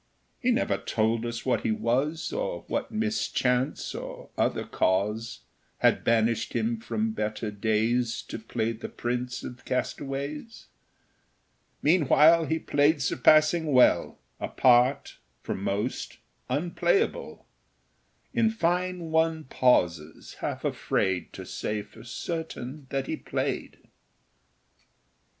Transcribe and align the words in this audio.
He 0.39 0.49
never 0.49 0.77
told 0.79 1.27
us 1.27 1.45
what 1.45 1.61
he 1.61 1.71
was, 1.71 2.33
Or 2.33 2.63
what 2.67 2.89
mischance, 2.91 3.93
or 3.93 4.31
other 4.35 4.63
cause, 4.63 5.41
Had 5.77 6.03
banished 6.03 6.53
him 6.53 6.79
from 6.79 7.11
better 7.11 7.51
days 7.51 8.23
To 8.23 8.39
play 8.39 8.71
the 8.71 8.89
Prince 8.89 9.43
of 9.43 9.63
Castaways. 9.63 10.65
Meanwhile 11.83 12.47
he 12.47 12.57
played 12.57 12.99
surpassing 12.99 13.73
well 13.73 14.17
A 14.39 14.47
part, 14.47 15.17
for 15.43 15.53
most, 15.53 16.17
unplayable; 16.49 17.45
In 18.33 18.49
fine, 18.49 19.11
one 19.11 19.43
pauses, 19.43 20.33
half 20.39 20.65
afraid 20.65 21.31
To 21.33 21.45
say 21.45 21.83
for 21.83 22.03
certain 22.03 22.87
that 22.89 23.05
he 23.05 23.15
played. 23.15 23.77